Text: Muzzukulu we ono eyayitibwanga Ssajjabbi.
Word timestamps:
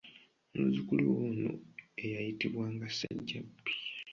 Muzzukulu 0.55 1.03
we 1.13 1.17
ono 1.29 1.51
eyayitibwanga 2.03 2.85
Ssajjabbi. 2.89 3.71